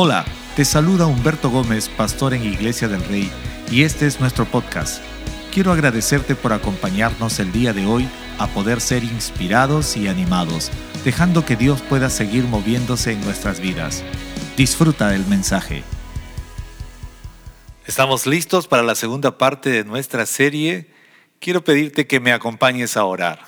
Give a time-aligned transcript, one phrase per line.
[0.00, 3.28] Hola, te saluda Humberto Gómez, pastor en Iglesia del Rey,
[3.68, 5.02] y este es nuestro podcast.
[5.52, 8.08] Quiero agradecerte por acompañarnos el día de hoy
[8.38, 10.70] a poder ser inspirados y animados,
[11.04, 14.04] dejando que Dios pueda seguir moviéndose en nuestras vidas.
[14.56, 15.82] Disfruta del mensaje.
[17.84, 20.92] Estamos listos para la segunda parte de nuestra serie.
[21.40, 23.40] Quiero pedirte que me acompañes a orar.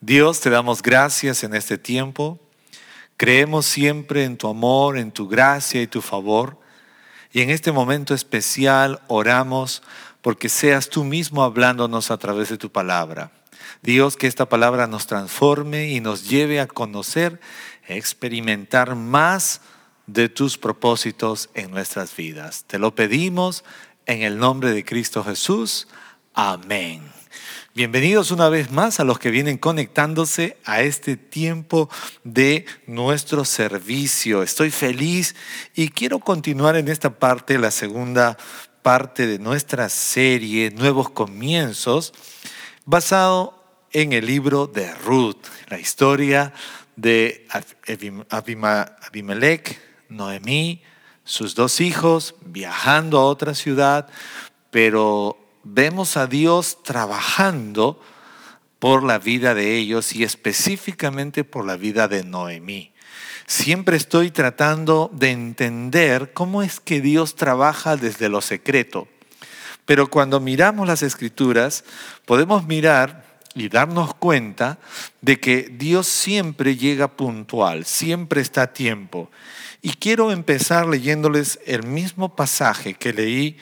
[0.00, 2.47] Dios, te damos gracias en este tiempo
[3.18, 6.56] Creemos siempre en tu amor, en tu gracia y tu favor.
[7.32, 9.82] Y en este momento especial oramos
[10.22, 13.32] porque seas tú mismo hablándonos a través de tu palabra.
[13.82, 17.40] Dios, que esta palabra nos transforme y nos lleve a conocer,
[17.88, 19.62] a experimentar más
[20.06, 22.66] de tus propósitos en nuestras vidas.
[22.68, 23.64] Te lo pedimos
[24.06, 25.88] en el nombre de Cristo Jesús.
[26.34, 27.17] Amén.
[27.78, 31.88] Bienvenidos una vez más a los que vienen conectándose a este tiempo
[32.24, 34.42] de nuestro servicio.
[34.42, 35.36] Estoy feliz
[35.76, 38.36] y quiero continuar en esta parte, la segunda
[38.82, 42.12] parte de nuestra serie, Nuevos Comienzos,
[42.84, 46.52] basado en el libro de Ruth, la historia
[46.96, 47.46] de
[48.28, 50.82] Abimelech, Noemí,
[51.22, 54.08] sus dos hijos viajando a otra ciudad,
[54.72, 58.00] pero vemos a Dios trabajando
[58.78, 62.92] por la vida de ellos y específicamente por la vida de Noemí.
[63.46, 69.08] Siempre estoy tratando de entender cómo es que Dios trabaja desde lo secreto.
[69.84, 71.84] Pero cuando miramos las escrituras,
[72.26, 74.78] podemos mirar y darnos cuenta
[75.22, 79.30] de que Dios siempre llega puntual, siempre está a tiempo.
[79.80, 83.56] Y quiero empezar leyéndoles el mismo pasaje que leí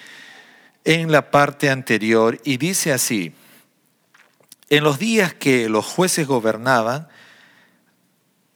[0.86, 3.34] en la parte anterior y dice así,
[4.70, 7.08] en los días que los jueces gobernaban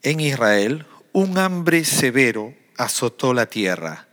[0.03, 4.07] en Israel, un hambre severo azotó la tierra.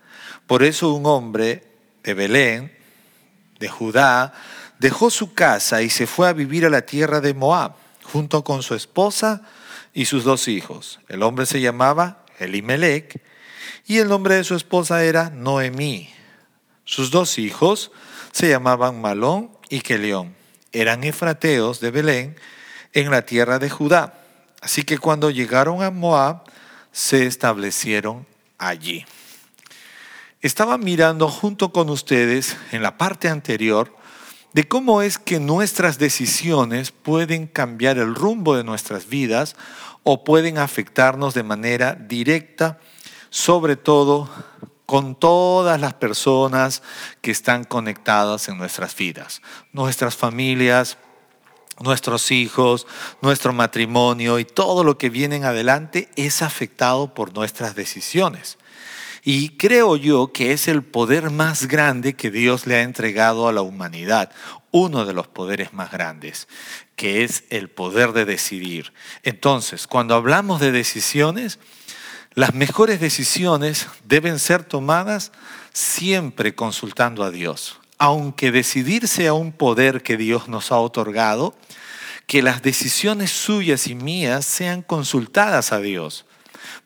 [0.47, 1.63] Por eso un hombre
[2.03, 2.75] de Belén,
[3.59, 4.33] de Judá,
[4.79, 8.63] dejó su casa y se fue a vivir a la tierra de Moab, junto con
[8.63, 9.43] su esposa
[9.93, 10.99] y sus dos hijos.
[11.07, 13.21] El hombre se llamaba Elimelech
[13.85, 16.09] y el nombre de su esposa era Noemí.
[16.83, 17.91] Sus dos hijos
[18.31, 20.35] se llamaban Malón y Kelión.
[20.71, 22.35] Eran efrateos de Belén
[22.93, 24.13] en la tierra de Judá.
[24.61, 26.43] Así que cuando llegaron a Moab,
[26.91, 28.25] se establecieron
[28.57, 29.05] allí.
[30.41, 33.95] Estaba mirando junto con ustedes en la parte anterior
[34.53, 39.55] de cómo es que nuestras decisiones pueden cambiar el rumbo de nuestras vidas
[40.03, 42.79] o pueden afectarnos de manera directa,
[43.29, 44.29] sobre todo
[44.87, 46.81] con todas las personas
[47.21, 49.41] que están conectadas en nuestras vidas,
[49.73, 50.97] nuestras familias,
[51.81, 52.87] nuestros hijos,
[53.21, 58.57] nuestro matrimonio y todo lo que viene en adelante es afectado por nuestras decisiones.
[59.23, 63.51] Y creo yo que es el poder más grande que Dios le ha entregado a
[63.51, 64.31] la humanidad,
[64.71, 66.47] uno de los poderes más grandes,
[66.95, 68.93] que es el poder de decidir.
[69.23, 71.59] Entonces, cuando hablamos de decisiones,
[72.37, 75.31] las mejores decisiones deben ser tomadas
[75.73, 77.79] siempre consultando a Dios.
[77.97, 81.55] Aunque decidir sea un poder que Dios nos ha otorgado,
[82.27, 86.27] que las decisiones suyas y mías sean consultadas a Dios,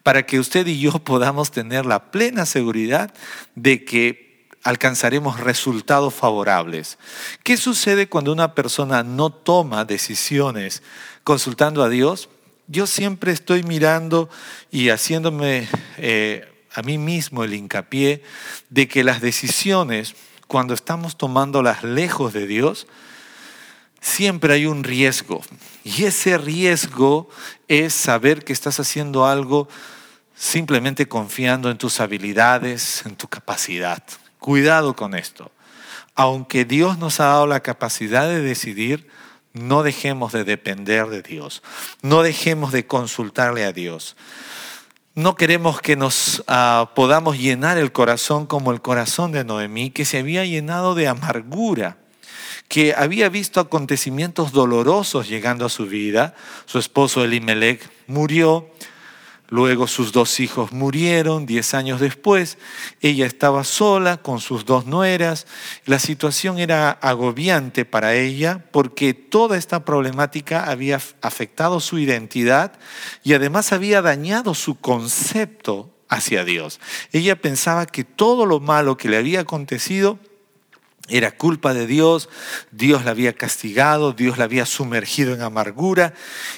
[0.03, 3.13] para que usted y yo podamos tener la plena seguridad
[3.53, 6.97] de que alcanzaremos resultados favorables.
[7.43, 10.81] ¿Qué sucede cuando una persona no toma decisiones
[11.25, 12.29] consultando a Dios?
[12.71, 14.29] Yo siempre estoy mirando
[14.71, 15.67] y haciéndome
[15.97, 18.23] eh, a mí mismo el hincapié
[18.69, 20.15] de que las decisiones,
[20.47, 22.87] cuando estamos tomándolas lejos de Dios,
[23.99, 25.41] siempre hay un riesgo.
[25.83, 27.29] Y ese riesgo
[27.67, 29.67] es saber que estás haciendo algo
[30.33, 34.01] simplemente confiando en tus habilidades, en tu capacidad.
[34.39, 35.51] Cuidado con esto.
[36.15, 39.07] Aunque Dios nos ha dado la capacidad de decidir,
[39.53, 41.61] no dejemos de depender de Dios.
[42.01, 44.15] No dejemos de consultarle a Dios.
[45.13, 50.05] No queremos que nos ah, podamos llenar el corazón como el corazón de Noemí, que
[50.05, 51.97] se había llenado de amargura,
[52.69, 56.33] que había visto acontecimientos dolorosos llegando a su vida.
[56.65, 58.69] Su esposo Elimelech murió,
[59.51, 62.57] Luego sus dos hijos murieron diez años después.
[63.01, 65.45] Ella estaba sola con sus dos nueras.
[65.85, 72.79] La situación era agobiante para ella porque toda esta problemática había afectado su identidad
[73.25, 76.79] y además había dañado su concepto hacia Dios.
[77.11, 80.17] Ella pensaba que todo lo malo que le había acontecido
[81.09, 82.29] era culpa de Dios,
[82.71, 86.13] Dios la había castigado, Dios la había sumergido en amargura.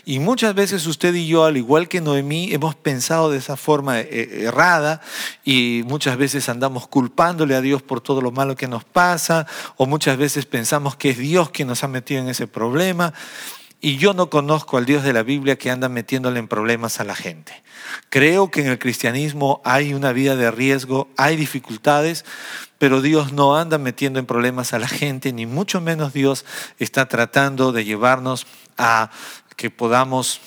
[0.05, 3.99] Y muchas veces usted y yo, al igual que Noemí, hemos pensado de esa forma
[3.99, 5.01] eh, errada
[5.43, 9.47] y muchas veces andamos culpándole a Dios por todo lo malo que nos pasa
[9.77, 13.13] o muchas veces pensamos que es Dios quien nos ha metido en ese problema.
[13.85, 17.03] Y yo no conozco al Dios de la Biblia que anda metiéndole en problemas a
[17.03, 17.63] la gente.
[18.09, 22.23] Creo que en el cristianismo hay una vida de riesgo, hay dificultades,
[22.77, 26.45] pero Dios no anda metiendo en problemas a la gente, ni mucho menos Dios
[26.79, 28.47] está tratando de llevarnos
[28.77, 29.11] a
[29.57, 30.39] que podamos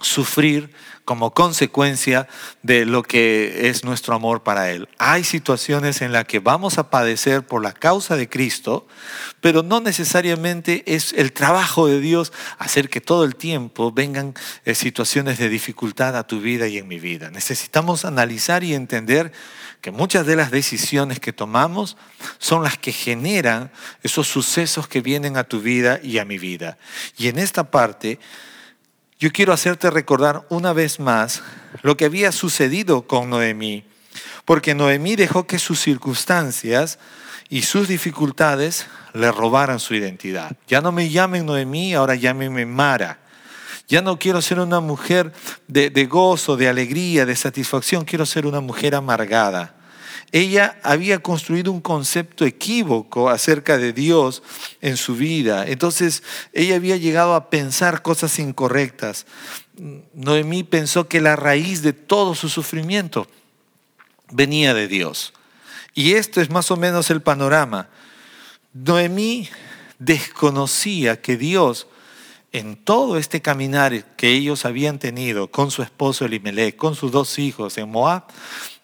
[0.00, 0.70] sufrir
[1.04, 2.28] como consecuencia
[2.62, 4.88] de lo que es nuestro amor para Él.
[4.98, 8.86] Hay situaciones en las que vamos a padecer por la causa de Cristo,
[9.40, 14.34] pero no necesariamente es el trabajo de Dios hacer que todo el tiempo vengan
[14.64, 17.30] eh, situaciones de dificultad a tu vida y en mi vida.
[17.30, 19.32] Necesitamos analizar y entender
[19.82, 21.98] que muchas de las decisiones que tomamos
[22.38, 23.70] son las que generan
[24.02, 26.78] esos sucesos que vienen a tu vida y a mi vida.
[27.18, 28.18] Y en esta parte
[29.24, 31.42] yo quiero hacerte recordar una vez más
[31.80, 33.82] lo que había sucedido con Noemí,
[34.44, 36.98] porque Noemí dejó que sus circunstancias
[37.48, 40.54] y sus dificultades le robaran su identidad.
[40.68, 43.18] Ya no me llamen Noemí, ahora llámenme Mara.
[43.88, 45.32] Ya no quiero ser una mujer
[45.68, 49.74] de, de gozo, de alegría, de satisfacción, quiero ser una mujer amargada
[50.34, 54.42] ella había construido un concepto equívoco acerca de Dios
[54.80, 55.64] en su vida.
[55.64, 59.26] Entonces ella había llegado a pensar cosas incorrectas.
[60.12, 63.28] Noemí pensó que la raíz de todo su sufrimiento
[64.32, 65.34] venía de Dios.
[65.94, 67.88] Y esto es más o menos el panorama.
[68.72, 69.48] Noemí
[70.00, 71.86] desconocía que Dios
[72.54, 77.40] en todo este caminar que ellos habían tenido con su esposo Elimelech, con sus dos
[77.40, 78.22] hijos en Moab,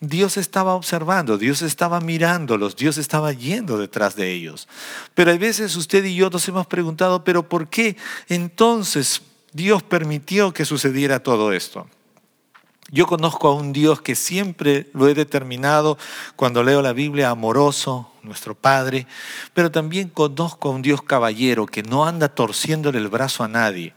[0.01, 4.67] Dios estaba observando, Dios estaba mirándolos, Dios estaba yendo detrás de ellos.
[5.15, 7.97] Pero a veces usted y yo nos hemos preguntado, pero ¿por qué
[8.29, 9.23] entonces
[9.53, 11.87] Dios permitió que sucediera todo esto?
[12.93, 15.97] Yo conozco a un Dios que siempre lo he determinado
[16.35, 19.07] cuando leo la Biblia amoroso, nuestro Padre,
[19.55, 23.95] pero también conozco a un Dios caballero que no anda torciéndole el brazo a nadie.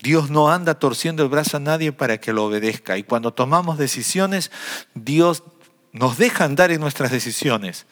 [0.00, 2.98] Dios no anda torciendo el brazo a nadie para que lo obedezca.
[2.98, 4.50] Y cuando tomamos decisiones,
[4.94, 5.44] Dios
[5.92, 7.86] nos deja andar en nuestras decisiones.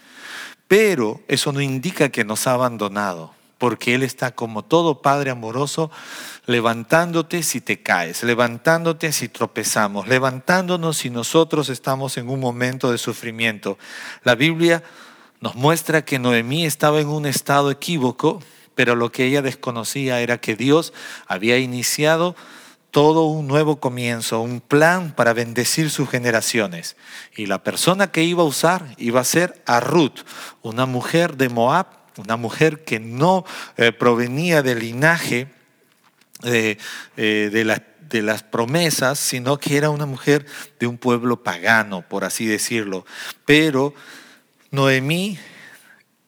[0.66, 5.90] Pero eso no indica que nos ha abandonado porque Él está como todo Padre amoroso,
[6.46, 12.96] levantándote si te caes, levantándote si tropezamos, levantándonos si nosotros estamos en un momento de
[12.96, 13.76] sufrimiento.
[14.24, 14.82] La Biblia
[15.42, 18.42] nos muestra que Noemí estaba en un estado equívoco,
[18.74, 20.94] pero lo que ella desconocía era que Dios
[21.26, 22.34] había iniciado
[22.90, 26.96] todo un nuevo comienzo, un plan para bendecir sus generaciones.
[27.36, 30.20] Y la persona que iba a usar iba a ser a Ruth,
[30.62, 33.44] una mujer de Moab una mujer que no
[33.76, 35.48] eh, provenía del linaje
[36.42, 36.76] eh,
[37.16, 40.46] de, de las promesas, sino que era una mujer
[40.78, 43.04] de un pueblo pagano, por así decirlo.
[43.44, 43.94] Pero
[44.70, 45.38] Noemí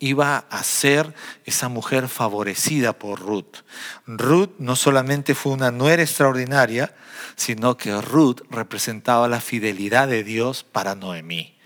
[0.03, 3.59] iba a ser esa mujer favorecida por Ruth.
[4.06, 6.93] Ruth no solamente fue una nuera extraordinaria,
[7.37, 11.56] sino que Ruth representaba la fidelidad de Dios para Noemí.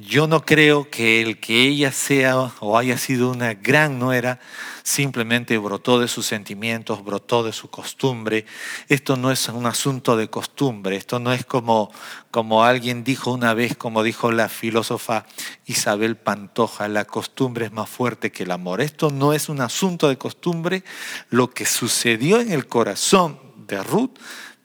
[0.00, 4.38] Yo no creo que el que ella sea o haya sido una gran nuera
[4.84, 8.46] simplemente brotó de sus sentimientos, brotó de su costumbre.
[8.88, 11.90] Esto no es un asunto de costumbre, esto no es como,
[12.30, 15.26] como alguien dijo una vez, como dijo la filósofa
[15.66, 18.80] Isabel Pantoja, la costumbre es más fuerte que el amor.
[18.80, 20.84] Esto no es un asunto de costumbre,
[21.28, 24.16] lo que sucedió en el corazón de Ruth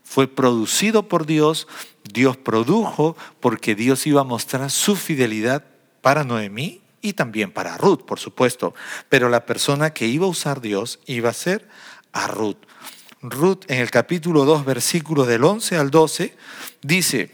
[0.03, 1.67] fue producido por Dios,
[2.03, 5.63] Dios produjo porque Dios iba a mostrar su fidelidad
[6.01, 8.73] para Noemí y también para Ruth, por supuesto.
[9.09, 11.67] Pero la persona que iba a usar Dios iba a ser
[12.11, 12.57] a Ruth.
[13.21, 16.35] Ruth en el capítulo 2, versículos del 11 al 12,
[16.81, 17.31] dice,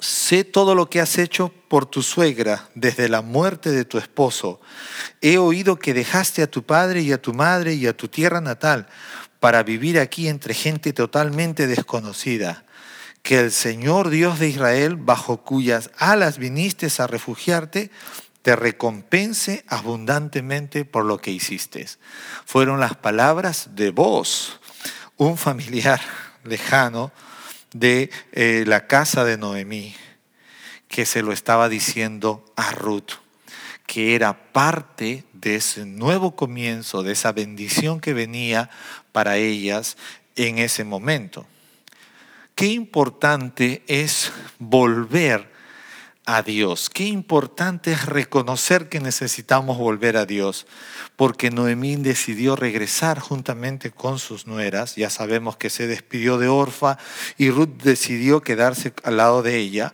[0.00, 4.60] sé todo lo que has hecho por tu suegra desde la muerte de tu esposo.
[5.20, 8.40] He oído que dejaste a tu padre y a tu madre y a tu tierra
[8.40, 8.86] natal
[9.40, 12.64] para vivir aquí entre gente totalmente desconocida.
[13.24, 17.90] Que el Señor Dios de Israel, bajo cuyas alas viniste a refugiarte,
[18.42, 21.86] te recompense abundantemente por lo que hiciste.
[22.44, 24.60] Fueron las palabras de vos,
[25.16, 26.02] un familiar
[26.44, 27.12] lejano
[27.72, 29.96] de eh, la casa de Noemí,
[30.88, 33.12] que se lo estaba diciendo a Ruth,
[33.86, 38.68] que era parte de ese nuevo comienzo, de esa bendición que venía
[39.12, 39.96] para ellas
[40.36, 41.46] en ese momento.
[42.54, 45.52] Qué importante es volver
[46.26, 46.88] a Dios.
[46.88, 50.66] Qué importante es reconocer que necesitamos volver a Dios,
[51.16, 54.96] porque Noemí decidió regresar juntamente con sus nueras.
[54.96, 56.96] Ya sabemos que se despidió de Orfa
[57.36, 59.92] y Ruth decidió quedarse al lado de ella.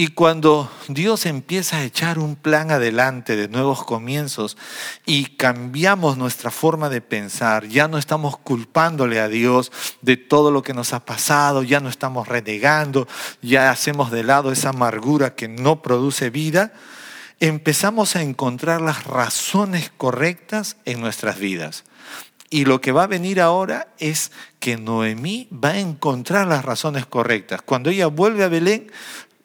[0.00, 4.56] Y cuando Dios empieza a echar un plan adelante de nuevos comienzos
[5.04, 10.62] y cambiamos nuestra forma de pensar, ya no estamos culpándole a Dios de todo lo
[10.62, 13.08] que nos ha pasado, ya no estamos renegando,
[13.42, 16.72] ya hacemos de lado esa amargura que no produce vida,
[17.40, 21.82] empezamos a encontrar las razones correctas en nuestras vidas.
[22.50, 27.04] Y lo que va a venir ahora es que Noemí va a encontrar las razones
[27.04, 27.60] correctas.
[27.60, 28.90] Cuando ella vuelve a Belén,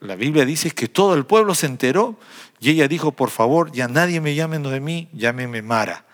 [0.04, 2.20] la Biblia dice que todo el pueblo se enteró
[2.60, 6.06] y ella dijo, por favor, ya nadie me llame de mí, llámeme Mara.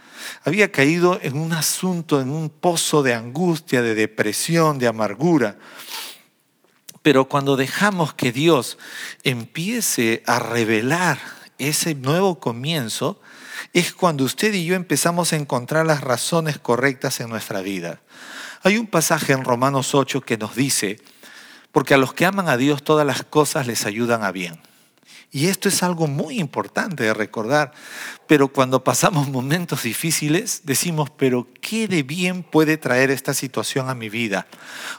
[0.43, 5.57] Había caído en un asunto, en un pozo de angustia, de depresión, de amargura.
[7.01, 8.77] Pero cuando dejamos que Dios
[9.23, 11.17] empiece a revelar
[11.57, 13.19] ese nuevo comienzo,
[13.73, 18.01] es cuando usted y yo empezamos a encontrar las razones correctas en nuestra vida.
[18.61, 20.99] Hay un pasaje en Romanos 8 que nos dice,
[21.71, 24.59] porque a los que aman a Dios todas las cosas les ayudan a bien.
[25.31, 27.71] Y esto es algo muy importante de recordar.
[28.25, 33.95] Pero cuando pasamos momentos difíciles, decimos, pero ¿qué de bien puede traer esta situación a
[33.95, 34.47] mi vida?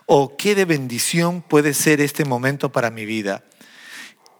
[0.06, 3.42] ¿O qué de bendición puede ser este momento para mi vida?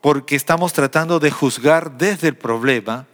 [0.00, 3.06] Porque estamos tratando de juzgar desde el problema,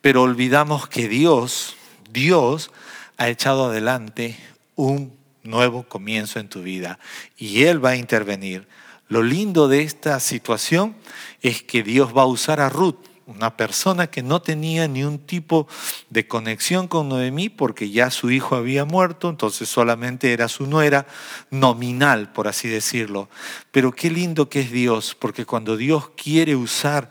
[0.00, 1.76] pero olvidamos que Dios,
[2.10, 2.72] Dios
[3.16, 4.36] ha echado adelante
[4.74, 6.98] un nuevo comienzo en tu vida
[7.36, 8.66] y Él va a intervenir.
[9.08, 10.96] Lo lindo de esta situación
[11.42, 12.96] es que Dios va a usar a Ruth,
[13.26, 15.66] una persona que no tenía ni un tipo
[16.10, 21.06] de conexión con Noemí porque ya su hijo había muerto, entonces solamente era su nuera
[21.50, 23.28] nominal, por así decirlo.
[23.70, 27.10] Pero qué lindo que es Dios, porque cuando Dios quiere usar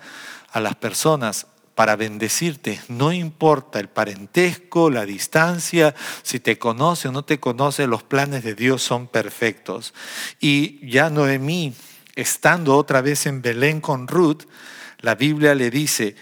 [0.52, 2.80] a las personas, para bendecirte.
[2.88, 8.44] No importa el parentesco, la distancia, si te conoce o no te conoce, los planes
[8.44, 9.94] de Dios son perfectos.
[10.40, 11.74] Y ya Noemí,
[12.16, 14.44] estando otra vez en Belén con Ruth,
[15.00, 16.16] la Biblia le dice,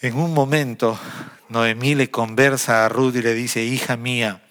[0.00, 0.98] en un momento,
[1.48, 4.42] Noemí le conversa a Ruth y le dice, hija mía,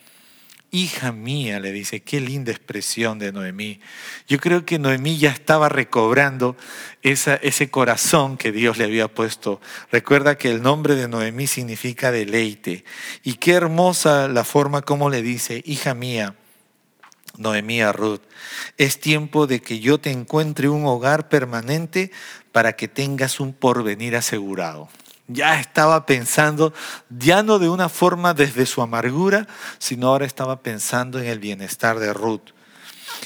[0.71, 3.79] Hija mía, le dice, qué linda expresión de Noemí.
[4.27, 6.55] Yo creo que Noemí ya estaba recobrando
[7.01, 9.61] ese corazón que Dios le había puesto.
[9.91, 12.83] Recuerda que el nombre de Noemí significa deleite.
[13.23, 16.35] Y qué hermosa la forma como le dice, hija mía,
[17.37, 18.21] Noemí a Ruth,
[18.77, 22.11] es tiempo de que yo te encuentre un hogar permanente
[22.51, 24.89] para que tengas un porvenir asegurado
[25.29, 26.73] ya estaba pensando,
[27.09, 31.99] ya no de una forma desde su amargura, sino ahora estaba pensando en el bienestar
[31.99, 32.51] de Ruth.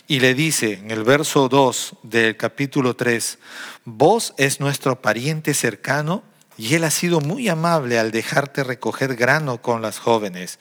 [0.08, 3.40] Y le dice en el verso 2 del capítulo 3,
[3.86, 6.24] vos es nuestro pariente cercano
[6.58, 10.60] y él ha sido muy amable al dejarte recoger grano con las jóvenes.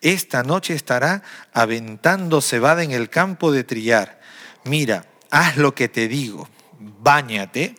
[0.00, 1.22] Esta noche estará
[1.52, 4.20] aventando cebada en el campo de trillar.
[4.64, 6.48] Mira, haz lo que te digo,
[6.78, 7.74] báñate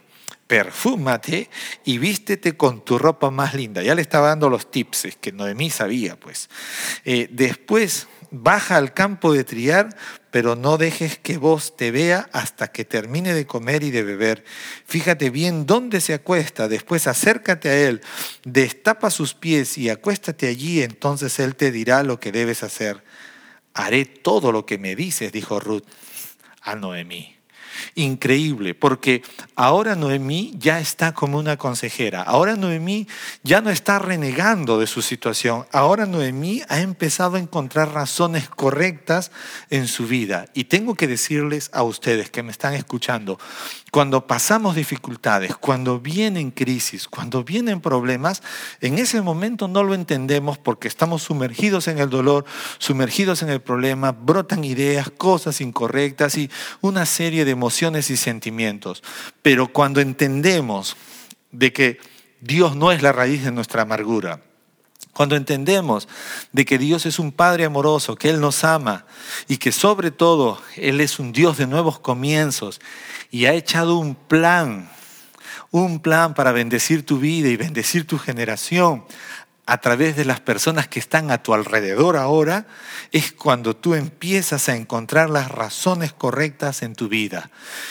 [0.47, 1.49] perfúmate
[1.83, 3.81] y vístete con tu ropa más linda.
[3.81, 6.49] Ya le estaba dando los tips, es que Noemí sabía, pues.
[7.03, 9.89] Eh, después, baja al campo de triar,
[10.29, 14.43] pero no dejes que vos te vea hasta que termine de comer y de beber.
[14.85, 18.01] Fíjate bien dónde se acuesta, después acércate a él,
[18.43, 23.03] destapa sus pies y acuéstate allí, entonces él te dirá lo que debes hacer.
[23.73, 25.83] Haré todo lo que me dices, dijo Ruth
[26.61, 27.35] a Noemí
[27.96, 29.24] increíble, porque
[29.55, 33.08] ahora Noemí ya está como una consejera, ahora Noemí
[33.44, 39.32] ya no está renegando de su situación, ahora Noemí ha empezado a encontrar razones correctas
[39.70, 40.46] en su vida.
[40.53, 43.39] Y tengo que decirles a ustedes que me están escuchando,
[43.95, 48.43] cuando pasamos dificultades, cuando vienen crisis, cuando vienen problemas,
[48.81, 52.43] en ese momento no lo entendemos porque estamos sumergidos en el dolor,
[52.77, 59.01] sumergidos en el problema, brotan ideas, cosas incorrectas y una serie de emociones y sentimientos.
[59.41, 60.97] Pero cuando entendemos
[61.53, 61.99] de que
[62.41, 64.41] Dios no es la raíz de nuestra amargura,
[65.15, 66.10] cuando entendemos
[66.51, 69.05] de que Dios es un Padre amoroso, que Él nos ama
[69.48, 72.81] y que sobre todo Él es un Dios de nuevos comienzos
[73.31, 74.89] y ha echado un plan,
[75.72, 79.05] un plan para bendecir tu vida y bendecir tu generación,
[79.67, 82.67] a través de las personas que están a tu alrededor ahora,
[83.12, 87.50] es cuando tú empiezas a encontrar las razones correctas en tu vida.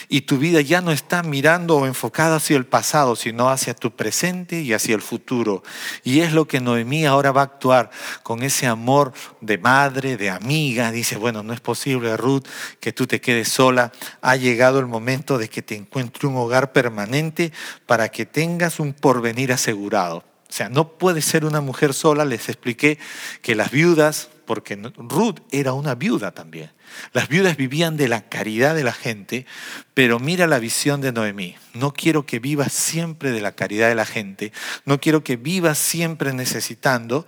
[0.08, 3.90] Y tu vida ya no está mirando o enfocada hacia el pasado, sino hacia tu
[3.90, 5.64] presente y hacia el futuro.
[6.04, 7.90] Y es lo que Noemí ahora va a actuar
[8.22, 10.92] con ese amor de madre, de amiga.
[10.92, 12.46] Dice, bueno, no es posible, Ruth,
[12.78, 13.90] que tú te quedes sola.
[14.22, 17.52] Ha llegado el momento de que te encuentre un hogar permanente
[17.86, 20.33] para que tengas un porvenir asegurado.
[20.48, 22.24] O sea, no puede ser una mujer sola.
[22.24, 22.98] Les expliqué
[23.42, 26.70] que las viudas, porque Ruth era una viuda también.
[27.12, 29.46] Las viudas vivían de la caridad de la gente,
[29.94, 31.56] pero mira la visión de Noemí.
[31.72, 34.52] No quiero que vivas siempre de la caridad de la gente,
[34.84, 37.26] no quiero que vivas siempre necesitando,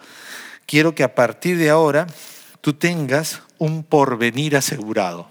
[0.67, 2.07] quiero que a partir de ahora
[2.61, 5.31] tú tengas un porvenir asegurado.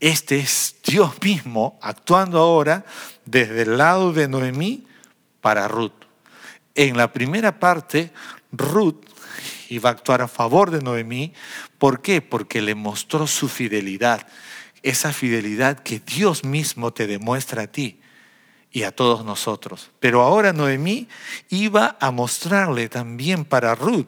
[0.00, 2.84] Este es Dios mismo actuando ahora
[3.24, 4.86] desde el lado de Noemí
[5.40, 5.97] para Ruth.
[6.78, 8.12] En la primera parte,
[8.52, 9.04] Ruth
[9.68, 11.32] iba a actuar a favor de Noemí.
[11.76, 12.22] ¿Por qué?
[12.22, 14.28] Porque le mostró su fidelidad.
[14.84, 18.00] Esa fidelidad que Dios mismo te demuestra a ti
[18.70, 19.90] y a todos nosotros.
[19.98, 21.08] Pero ahora Noemí
[21.48, 24.06] iba a mostrarle también para Ruth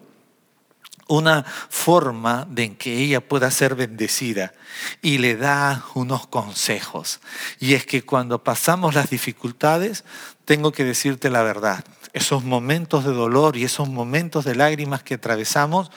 [1.09, 4.53] una forma de que ella pueda ser bendecida
[5.01, 7.19] y le da unos consejos.
[7.59, 10.05] Y es que cuando pasamos las dificultades,
[10.45, 11.83] tengo que decirte la verdad,
[12.13, 15.91] esos momentos de dolor y esos momentos de lágrimas que atravesamos,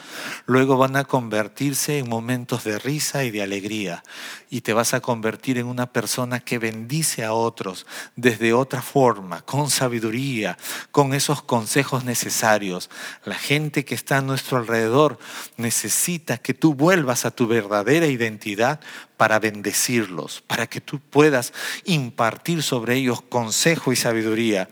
[0.46, 4.02] luego van a convertirse en momentos de risa y de alegría.
[4.48, 9.42] Y te vas a convertir en una persona que bendice a otros desde otra forma,
[9.42, 10.56] con sabiduría,
[10.92, 12.90] con esos consejos necesarios.
[13.24, 15.18] La gente que está a nuestro alrededor
[15.56, 18.80] necesita que tú vuelvas a tu verdadera identidad
[19.16, 21.52] para bendecirlos, para que tú puedas
[21.84, 24.68] impartir sobre ellos consejo y sabiduría.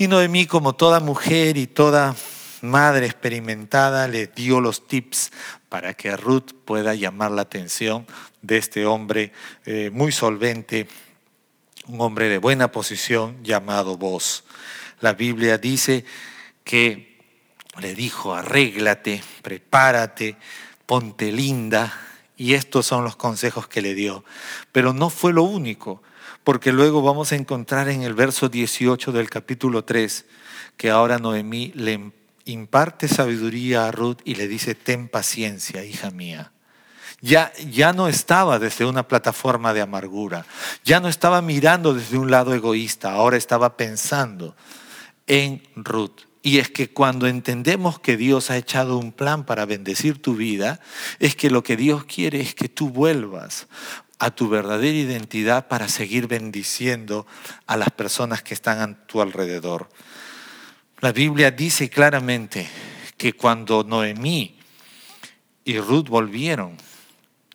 [0.00, 2.16] Y Noemí, como toda mujer y toda
[2.62, 5.30] madre experimentada, le dio los tips
[5.68, 8.06] para que Ruth pueda llamar la atención
[8.40, 9.34] de este hombre
[9.66, 10.88] eh, muy solvente,
[11.86, 14.44] un hombre de buena posición llamado vos.
[15.02, 16.06] La Biblia dice
[16.64, 17.18] que
[17.78, 20.38] le dijo, arréglate, prepárate,
[20.86, 21.92] ponte linda,
[22.38, 24.24] y estos son los consejos que le dio.
[24.72, 26.02] Pero no fue lo único
[26.44, 30.24] porque luego vamos a encontrar en el verso 18 del capítulo 3
[30.76, 32.12] que ahora Noemí le
[32.46, 36.52] imparte sabiduría a Ruth y le dice, ten paciencia, hija mía.
[37.20, 40.46] Ya, ya no estaba desde una plataforma de amargura,
[40.84, 44.56] ya no estaba mirando desde un lado egoísta, ahora estaba pensando
[45.26, 46.22] en Ruth.
[46.42, 50.80] Y es que cuando entendemos que Dios ha echado un plan para bendecir tu vida,
[51.18, 53.66] es que lo que Dios quiere es que tú vuelvas
[54.20, 57.26] a tu verdadera identidad para seguir bendiciendo
[57.66, 59.88] a las personas que están a tu alrededor.
[61.00, 62.68] La Biblia dice claramente
[63.16, 64.58] que cuando Noemí
[65.64, 66.76] y Ruth volvieron,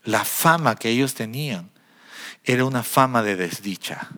[0.04, 1.70] la fama que ellos tenían
[2.44, 4.10] era una fama de desdicha,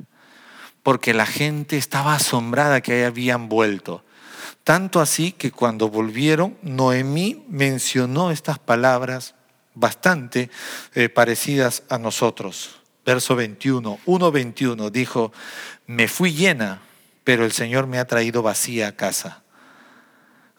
[0.83, 4.05] porque la gente estaba asombrada que habían vuelto.
[4.63, 9.35] Tanto así que cuando volvieron, Noemí mencionó estas palabras
[9.79, 10.49] bastante
[10.93, 12.81] eh, parecidas a nosotros.
[13.05, 15.31] Verso 21, 1.21 dijo,
[15.85, 16.81] me fui llena,
[17.23, 19.43] pero el Señor me ha traído vacía a casa.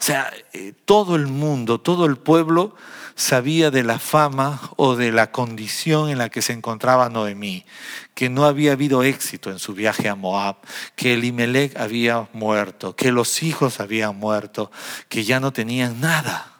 [0.00, 2.76] O sea, eh, todo el mundo, todo el pueblo
[3.16, 7.66] sabía de la fama o de la condición en la que se encontraba Noemí,
[8.14, 10.56] que no había habido éxito en su viaje a Moab,
[10.94, 14.70] que Elimelech había muerto, que los hijos habían muerto,
[15.08, 16.57] que ya no tenían nada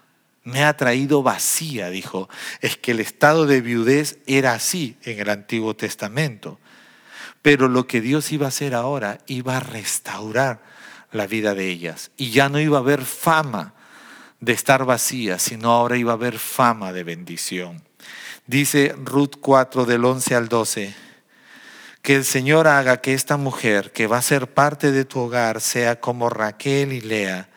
[0.48, 2.28] me ha traído vacía, dijo.
[2.60, 6.58] Es que el estado de viudez era así en el Antiguo Testamento.
[7.42, 10.62] Pero lo que Dios iba a hacer ahora, iba a restaurar
[11.12, 12.10] la vida de ellas.
[12.16, 13.74] Y ya no iba a haber fama
[14.40, 17.82] de estar vacía, sino ahora iba a haber fama de bendición.
[18.46, 20.94] Dice Ruth 4 del 11 al 12,
[22.08, 25.60] que el Señor haga que esta mujer que va a ser parte de tu hogar
[25.60, 27.50] sea como Raquel y Lea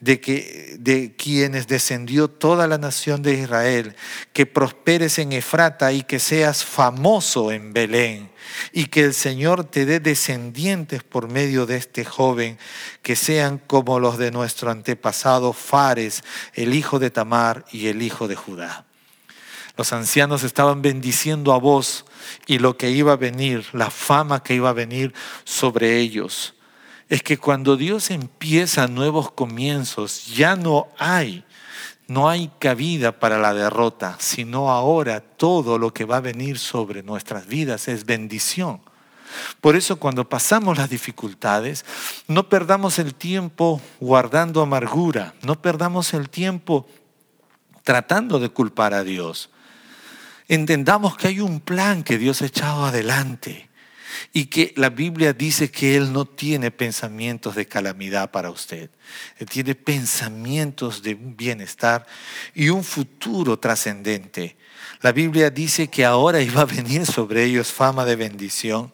[0.00, 3.94] de, que, de quienes descendió toda la nación de Israel,
[4.32, 8.30] que prosperes en Efrata y que seas famoso en Belén,
[8.72, 12.56] y que el Señor te dé descendientes por medio de este joven,
[13.02, 18.26] que sean como los de nuestro antepasado Fares, el hijo de Tamar y el hijo
[18.26, 18.86] de Judá.
[19.76, 22.06] Los ancianos estaban bendiciendo a vos
[22.46, 25.12] y lo que iba a venir, la fama que iba a venir
[25.44, 26.54] sobre ellos
[27.08, 31.44] es que cuando Dios empieza nuevos comienzos, ya no hay,
[32.06, 37.02] no hay cabida para la derrota, sino ahora todo lo que va a venir sobre
[37.02, 38.80] nuestras vidas es bendición.
[39.60, 41.84] Por eso cuando pasamos las dificultades,
[42.28, 46.86] no perdamos el tiempo guardando amargura, no perdamos el tiempo
[47.84, 49.50] tratando de culpar a Dios.
[50.48, 53.68] Entendamos que hay un plan que Dios ha echado adelante
[54.32, 58.90] y que la Biblia dice que Él no tiene pensamientos de calamidad para usted.
[59.38, 62.06] Él tiene pensamientos de bienestar
[62.54, 64.56] y un futuro trascendente.
[65.02, 68.92] La Biblia dice que ahora iba a venir sobre ellos fama de bendición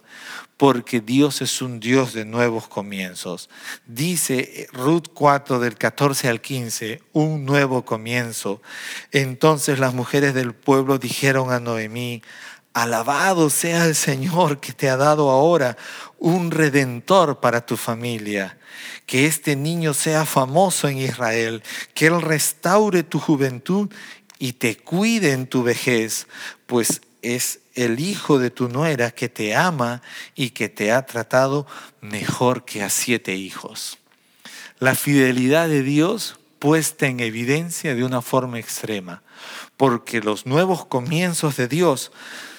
[0.56, 3.50] porque Dios es un Dios de nuevos comienzos.
[3.86, 8.62] Dice Ruth 4 del 14 al 15, un nuevo comienzo.
[9.10, 12.22] Entonces las mujeres del pueblo dijeron a Noemí,
[12.72, 15.76] alabado sea el Señor que te ha dado ahora
[16.18, 18.58] un redentor para tu familia.
[19.06, 21.62] Que este niño sea famoso en Israel,
[21.94, 23.90] que Él restaure tu juventud
[24.38, 26.26] y te cuide en tu vejez,
[26.66, 30.02] pues es el hijo de tu nuera que te ama
[30.34, 31.66] y que te ha tratado
[32.00, 33.98] mejor que a siete hijos.
[34.78, 39.22] La fidelidad de Dios puesta en evidencia de una forma extrema,
[39.76, 42.12] porque los nuevos comienzos de Dios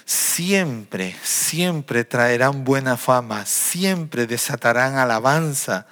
[0.06, 5.88] siempre, siempre traerán buena fama, siempre desatarán alabanza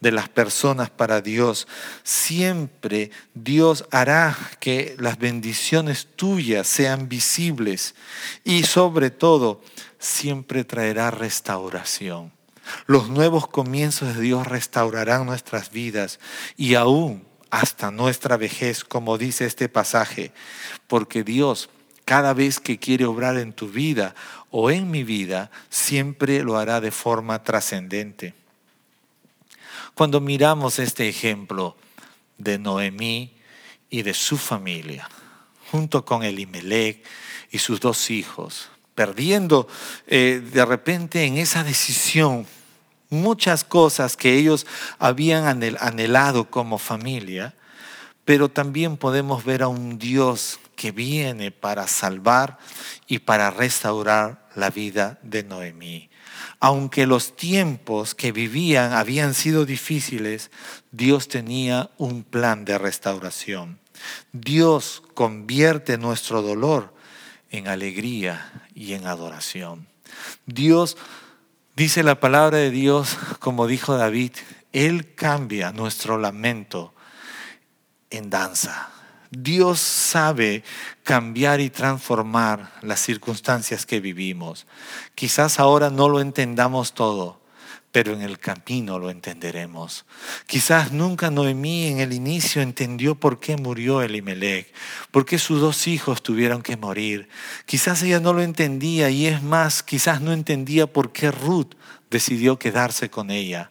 [0.00, 1.66] de las personas para Dios.
[2.04, 7.94] Siempre Dios hará que las bendiciones tuyas sean visibles
[8.44, 9.60] y sobre todo
[9.98, 12.32] siempre traerá restauración.
[12.86, 16.20] Los nuevos comienzos de Dios restaurarán nuestras vidas
[16.56, 20.32] y aún hasta nuestra vejez, como dice este pasaje,
[20.88, 21.68] porque Dios
[22.06, 24.14] cada vez que quiere obrar en tu vida
[24.50, 28.32] o en mi vida, siempre lo hará de forma trascendente.
[29.92, 31.76] Cuando miramos este ejemplo
[32.38, 33.34] de Noemí
[33.90, 35.08] y de su familia,
[35.72, 37.04] junto con Elimelech
[37.50, 39.66] y sus dos hijos, perdiendo
[40.06, 42.46] eh, de repente en esa decisión
[43.10, 44.64] muchas cosas que ellos
[45.00, 45.44] habían
[45.80, 47.54] anhelado como familia,
[48.24, 52.58] pero también podemos ver a un Dios que viene para salvar
[53.08, 56.10] y para restaurar la vida de Noemí.
[56.60, 60.50] Aunque los tiempos que vivían habían sido difíciles,
[60.92, 63.78] Dios tenía un plan de restauración.
[64.32, 66.94] Dios convierte nuestro dolor
[67.50, 69.86] en alegría y en adoración.
[70.44, 70.96] Dios,
[71.74, 74.32] dice la palabra de Dios, como dijo David,
[74.72, 76.94] Él cambia nuestro lamento
[78.10, 78.95] en danza.
[79.30, 80.62] Dios sabe
[81.02, 84.66] cambiar y transformar las circunstancias que vivimos.
[85.14, 87.40] Quizás ahora no lo entendamos todo,
[87.92, 90.04] pero en el camino lo entenderemos.
[90.46, 94.72] Quizás nunca Noemí en el inicio entendió por qué murió Elimelech,
[95.10, 97.28] por qué sus dos hijos tuvieron que morir.
[97.64, 101.74] Quizás ella no lo entendía y es más, quizás no entendía por qué Ruth
[102.10, 103.70] decidió quedarse con ella.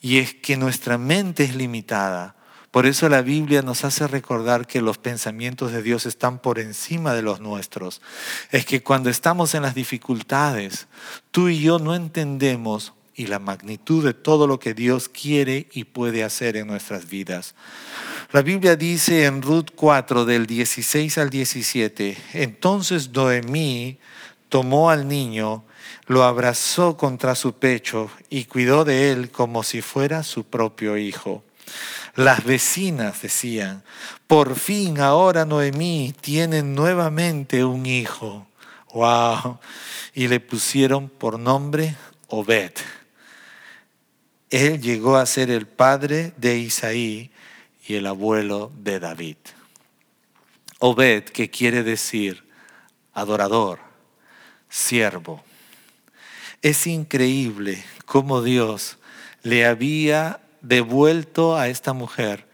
[0.00, 2.37] Y es que nuestra mente es limitada
[2.70, 7.14] por eso la Biblia nos hace recordar que los pensamientos de Dios están por encima
[7.14, 8.02] de los nuestros.
[8.50, 10.86] Es que cuando estamos en las dificultades,
[11.30, 15.84] tú y yo no entendemos y la magnitud de todo lo que Dios quiere y
[15.84, 17.54] puede hacer en nuestras vidas.
[18.30, 23.98] La Biblia dice en Ruth 4 del 16 al 17, entonces Noemí
[24.48, 25.64] tomó al niño,
[26.06, 31.42] lo abrazó contra su pecho y cuidó de él como si fuera su propio hijo.
[32.14, 33.82] Las vecinas decían,
[34.26, 38.46] por fin ahora Noemí tiene nuevamente un hijo.
[38.92, 39.58] ¡Wow!
[40.14, 41.96] Y le pusieron por nombre
[42.28, 42.72] Obed.
[44.50, 47.30] Él llegó a ser el padre de Isaí
[47.86, 49.36] y el abuelo de David.
[50.78, 52.44] Obed, que quiere decir
[53.12, 53.80] adorador,
[54.68, 55.42] siervo.
[56.62, 58.98] Es increíble cómo Dios
[59.42, 62.46] le había devuelto a esta mujer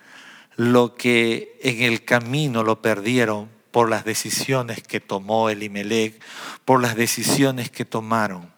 [0.56, 6.22] lo que en el camino lo perdieron por las decisiones que tomó Elimelech,
[6.64, 8.52] por las decisiones que tomaron.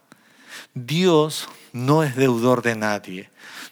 [0.74, 3.30] Dios no es deudor de nadie.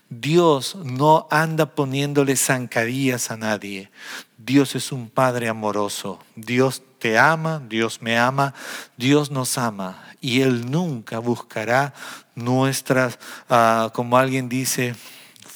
[0.09, 3.91] Dios no anda poniéndole zancadillas a nadie.
[4.39, 6.19] Dios es un Padre amoroso.
[6.37, 8.55] Dios te ama, Dios me ama,
[8.97, 10.03] Dios nos ama.
[10.21, 11.93] Y Él nunca buscará
[12.35, 13.19] nuestras,
[13.51, 14.95] ah, como alguien dice,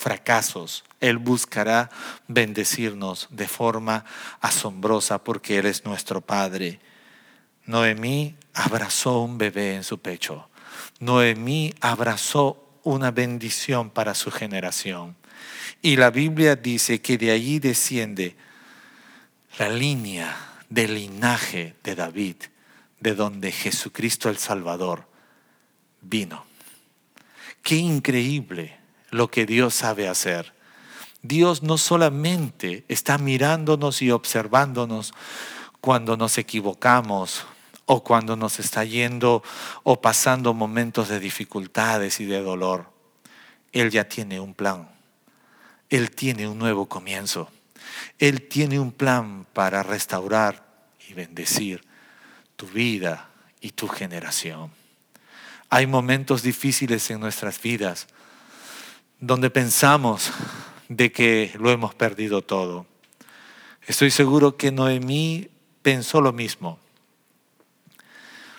[0.08, 0.84] fracasos.
[1.00, 1.90] Él buscará
[2.28, 4.06] bendecirnos de forma
[4.40, 6.80] asombrosa porque Él es nuestro Padre.
[7.66, 10.48] Noemí abrazó un bebé en su pecho.
[10.98, 15.14] Noemí abrazó una bendición para su generación.
[15.82, 18.34] Y la Biblia dice que de allí desciende
[19.58, 20.34] la línea
[20.70, 22.36] del linaje de David,
[22.98, 25.06] de donde Jesucristo el Salvador
[26.00, 26.46] vino.
[27.62, 28.77] Qué increíble
[29.10, 30.54] lo que Dios sabe hacer.
[31.22, 35.12] Dios no solamente está mirándonos y observándonos
[35.80, 37.44] cuando nos equivocamos
[37.86, 39.42] o cuando nos está yendo
[39.82, 42.92] o pasando momentos de dificultades y de dolor.
[43.72, 44.88] Él ya tiene un plan.
[45.88, 47.50] Él tiene un nuevo comienzo.
[48.18, 50.66] Él tiene un plan para restaurar
[51.08, 51.84] y bendecir
[52.56, 54.70] tu vida y tu generación.
[55.70, 58.06] Hay momentos difíciles en nuestras vidas
[59.20, 60.30] donde pensamos
[60.88, 62.86] de que lo hemos perdido todo.
[63.86, 65.48] Estoy seguro que Noemí
[65.82, 66.78] pensó lo mismo.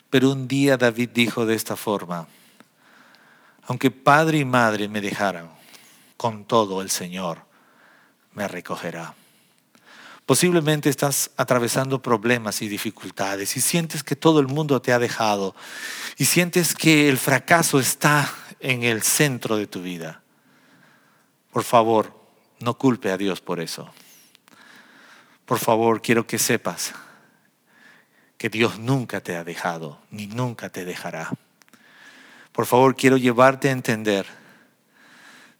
[0.09, 2.27] Pero un día David dijo de esta forma,
[3.67, 5.49] aunque padre y madre me dejaran,
[6.17, 7.43] con todo el Señor
[8.33, 9.13] me recogerá.
[10.25, 15.55] Posiblemente estás atravesando problemas y dificultades y sientes que todo el mundo te ha dejado
[16.17, 20.18] y sientes que el fracaso está en el centro de tu vida.
[21.51, 22.13] Por favor,
[22.59, 23.89] no culpe a Dios por eso.
[25.45, 26.93] Por favor, quiero que sepas
[28.37, 31.31] que Dios nunca te ha dejado ni nunca te dejará.
[32.51, 34.25] Por favor, quiero llevarte a entender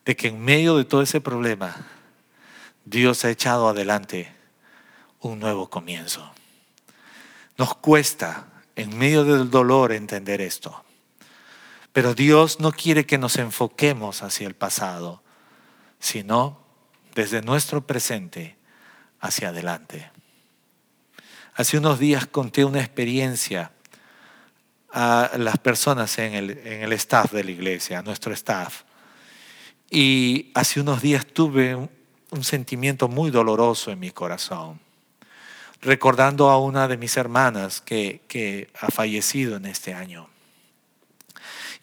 [0.05, 1.75] de que en medio de todo ese problema,
[2.85, 4.33] Dios ha echado adelante
[5.19, 6.31] un nuevo comienzo.
[7.57, 10.83] Nos cuesta en medio del dolor entender esto,
[11.91, 15.21] pero Dios no quiere que nos enfoquemos hacia el pasado,
[15.99, 16.59] sino
[17.13, 18.57] desde nuestro presente
[19.19, 20.09] hacia adelante.
[21.55, 23.71] Hace unos días conté una experiencia
[24.91, 28.83] a las personas en el, en el staff de la iglesia, a nuestro staff.
[29.91, 31.89] Y hace unos días tuve un,
[32.43, 34.79] sentimiento muy doloroso en mi corazón
[35.81, 40.29] recordando a una de mis hermanas que ha fallecido en este año.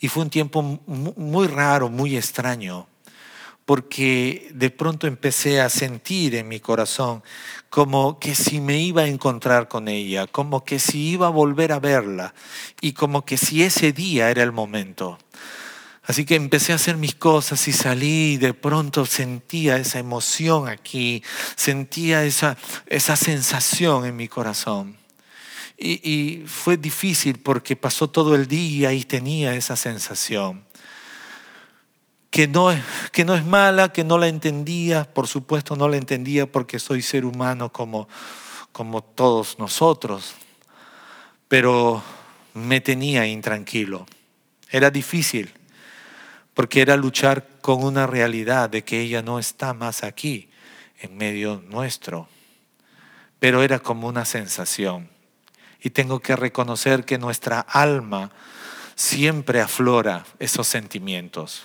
[0.00, 2.86] Y fue un tiempo muy raro, muy extraño,
[3.66, 7.22] porque de pronto empecé a sentir en mi corazón
[7.68, 11.72] como que si me iba a encontrar con ella, como que si iba a volver
[11.72, 12.32] a verla
[12.80, 15.18] y como que si ese día era el momento.
[16.04, 20.68] Así que empecé a hacer mis cosas y salí y de pronto sentía esa emoción
[20.68, 21.24] aquí,
[21.56, 24.96] sentía esa, esa sensación en mi corazón.
[25.76, 30.64] Y, y fue difícil porque pasó todo el día y tenía esa sensación.
[32.36, 32.68] Que no,
[33.12, 37.00] que no es mala, que no la entendía, por supuesto no la entendía porque soy
[37.00, 38.10] ser humano como,
[38.72, 40.34] como todos nosotros,
[41.48, 42.02] pero
[42.52, 44.06] me tenía intranquilo.
[44.70, 45.50] Era difícil
[46.52, 50.50] porque era luchar con una realidad de que ella no está más aquí,
[51.00, 52.28] en medio nuestro.
[53.38, 55.08] Pero era como una sensación.
[55.80, 58.30] Y tengo que reconocer que nuestra alma
[58.94, 61.64] siempre aflora esos sentimientos.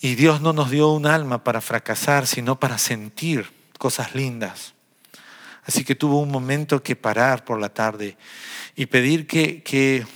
[0.00, 4.74] Y Dios no nos dio un alma para fracasar, sino para sentir cosas lindas.
[5.64, 8.16] Así que tuvo un momento que parar por la tarde
[8.76, 10.06] y pedir que, que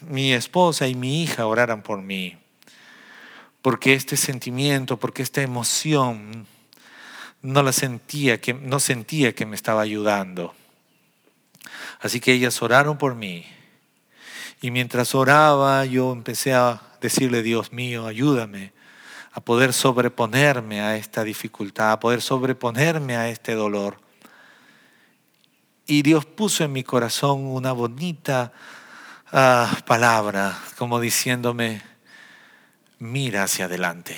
[0.00, 2.36] mi esposa y mi hija oraran por mí
[3.62, 6.46] porque este sentimiento, porque esta emoción
[7.42, 10.54] no la sentía, que no sentía que me estaba ayudando.
[12.00, 13.44] Así que ellas oraron por mí.
[14.60, 18.72] Y mientras oraba, yo empecé a decirle, Dios mío, ayúdame
[19.38, 24.00] a poder sobreponerme a esta dificultad, a poder sobreponerme a este dolor.
[25.86, 28.52] Y Dios puso en mi corazón una bonita
[29.30, 31.82] ah, palabra, como diciéndome,
[32.98, 34.16] mira hacia adelante,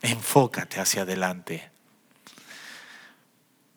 [0.00, 1.70] enfócate hacia adelante.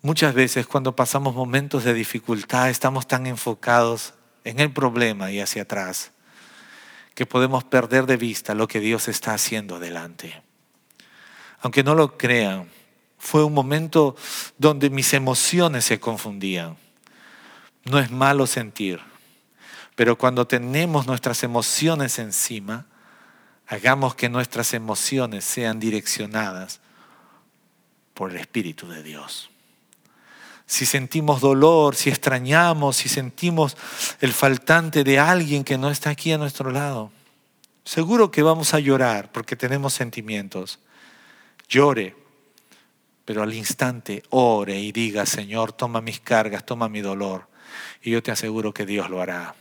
[0.01, 5.61] Muchas veces cuando pasamos momentos de dificultad estamos tan enfocados en el problema y hacia
[5.61, 6.11] atrás
[7.13, 10.44] que podemos perder de vista lo que Dios está haciendo adelante.
[11.65, 12.69] Aunque no lo crean,
[13.17, 14.15] fue un momento
[14.57, 16.77] donde mis emociones se confundían.
[17.85, 19.01] No es malo sentir,
[19.95, 22.85] pero cuando tenemos nuestras emociones encima,
[23.67, 26.81] Hagamos que nuestras emociones sean direccionadas
[28.13, 29.49] por el Espíritu de Dios.
[30.67, 33.75] Si sentimos dolor, si extrañamos, si sentimos
[34.19, 37.11] el faltante de alguien que no está aquí a nuestro lado,
[37.83, 40.79] seguro que vamos a llorar porque tenemos sentimientos.
[41.67, 42.15] Llore,
[43.25, 47.47] pero al instante ore y diga, Señor, toma mis cargas, toma mi dolor.
[48.01, 49.55] Y yo te aseguro que Dios lo hará.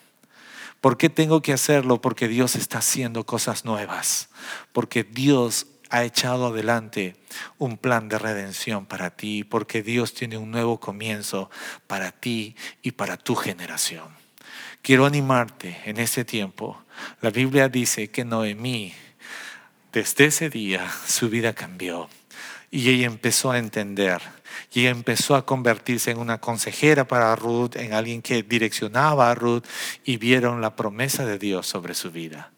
[0.83, 2.03] ¿Por qué tengo que hacerlo?
[2.03, 4.29] Porque Dios está haciendo cosas nuevas.
[4.73, 7.17] Porque Dios ha echado adelante
[7.57, 9.45] un plan de redención para ti.
[9.45, 11.51] Porque Dios tiene un nuevo comienzo
[11.87, 14.09] para ti y para tu generación.
[14.83, 16.85] quiero animarte en este tiempo.
[17.23, 18.93] La Biblia dice que Noemí,
[19.95, 22.09] desde ese día, su vida cambió.
[22.69, 24.21] Y ella empezó a entender.
[24.73, 29.65] Y empezó a convertirse en una consejera para Ruth, en alguien que direccionaba a Ruth
[30.05, 32.51] y vieron la promesa de Dios sobre su vida.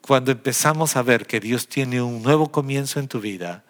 [0.00, 3.62] Cuando empezamos a ver que Dios tiene un nuevo comienzo en tu vida,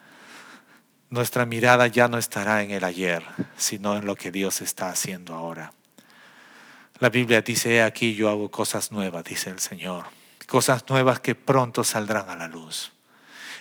[1.11, 3.23] nuestra mirada ya no estará en el ayer,
[3.55, 5.73] sino en lo que Dios está haciendo ahora.
[6.97, 10.05] La Biblia dice, aquí yo hago cosas nuevas, dice el Señor,
[10.45, 12.91] cosas nuevas que pronto saldrán a la luz.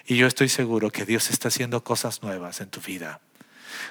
[0.04, 3.20] Y yo estoy seguro que Dios está haciendo cosas nuevas en tu vida.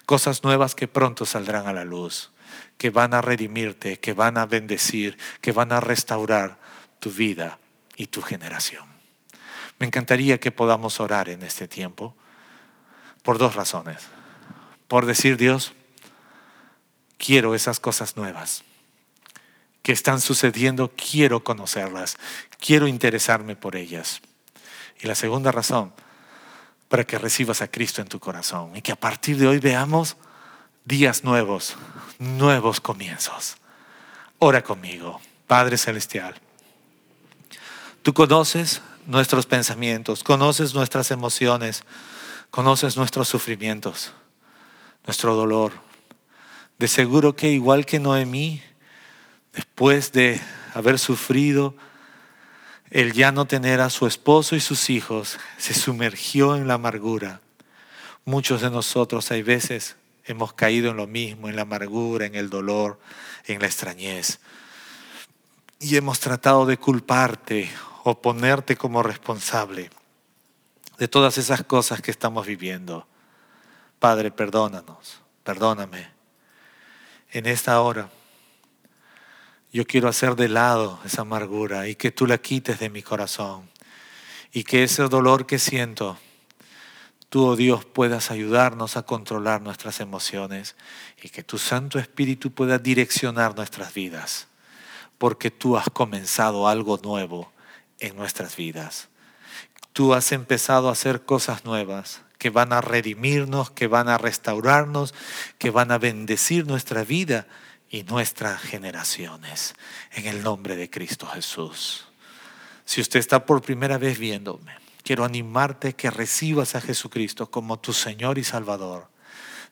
[0.06, 2.32] Cosas nuevas que pronto saldrán a la luz,
[2.78, 6.60] que van a redimirte, que van a bendecir, que van a restaurar
[7.00, 7.60] tu vida
[7.96, 8.86] y tu generación.
[9.80, 12.16] Me encantaría que podamos orar en este tiempo
[13.24, 14.08] por dos razones.
[14.88, 15.74] Por decir, Dios,
[17.18, 18.64] quiero esas cosas nuevas
[19.82, 22.18] que están sucediendo, quiero conocerlas,
[22.60, 24.22] quiero interesarme por ellas.
[25.02, 25.94] Y la segunda razón,
[26.88, 30.18] para que recibas a Cristo en tu corazón y que a partir de hoy veamos
[30.86, 31.76] días nuevos,
[32.20, 33.56] nuevos comienzos.
[34.40, 36.36] Ora conmigo, Padre Celestial.
[38.04, 41.84] Tú conoces nuestros pensamientos, conoces nuestras emociones,
[42.50, 44.12] conoces nuestros sufrimientos,
[45.06, 45.74] nuestro dolor.
[46.78, 48.62] De seguro que igual que Noemí,
[49.54, 50.40] después de
[50.74, 51.76] haber sufrido,
[52.90, 57.42] el ya no tener a su esposo y sus hijos, se sumergió en la amargura.
[58.26, 62.50] Muchos de nosotros hay veces hemos caído en lo mismo, en la amargura, en el
[62.50, 63.00] dolor,
[63.46, 64.40] en la extrañez.
[65.80, 67.72] Y hemos tratado de culparte
[68.04, 69.90] o ponerte como responsable
[70.98, 73.08] de todas esas cosas que estamos viviendo.
[74.00, 76.10] Padre, perdónanos, perdóname.
[77.32, 78.10] En esta hora
[79.72, 83.70] yo quiero hacer de lado esa amargura y que tú la quites de mi corazón.
[84.52, 86.18] Y que ese dolor que siento,
[87.30, 90.76] tú, oh Dios, puedas ayudarnos a controlar nuestras emociones
[91.22, 94.48] y que tu Santo Espíritu pueda direccionar nuestras vidas.
[95.18, 97.52] Porque tú has comenzado algo nuevo
[98.00, 99.08] en nuestras vidas.
[99.94, 105.14] Tú has empezado a hacer cosas nuevas que van a redimirnos, que van a restaurarnos,
[105.60, 107.48] que van a bendecir nuestra vida
[107.92, 109.76] y nuestras generaciones.
[110.14, 112.08] En el nombre de Cristo Jesús.
[112.86, 114.74] Si usted está por primera vez viéndome,
[115.04, 119.10] quiero animarte que recibas a Jesucristo como tu Señor y Salvador.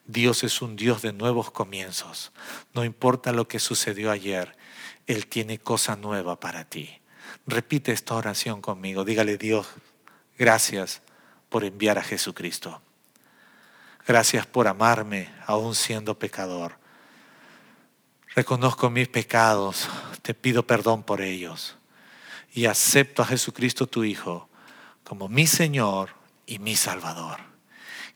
[0.06, 2.32] Dios es un Dios de nuevos comienzos.
[2.74, 4.56] No importa lo que sucedió ayer,
[5.06, 7.00] Él tiene cosa nueva para ti.
[7.46, 9.04] Repite esta oración conmigo.
[9.04, 9.66] Dígale, Dios,
[10.38, 11.00] gracias
[11.48, 12.82] por enviar a Jesucristo.
[14.06, 16.79] Gracias por amarme aún siendo pecador.
[18.34, 19.88] Reconozco mis pecados,
[20.22, 21.76] te pido perdón por ellos
[22.54, 24.48] y acepto a Jesucristo tu Hijo
[25.02, 26.10] como mi Señor
[26.46, 27.38] y mi Salvador.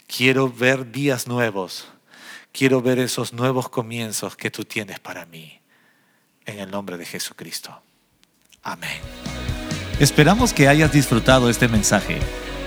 [0.07, 1.88] Quiero ver días nuevos,
[2.53, 5.61] quiero ver esos nuevos comienzos que tú tienes para mí.
[6.46, 7.83] En el nombre de Jesucristo.
[8.62, 9.00] Amén.
[9.98, 12.20] Esperamos que hayas disfrutado este mensaje.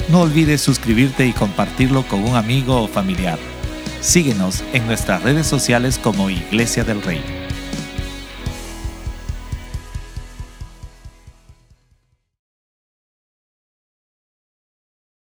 [0.09, 3.37] No olvides suscribirte y compartirlo con un amigo o familiar.
[4.01, 7.36] Síguenos en nuestras redes sociales como Iglesia del Rey.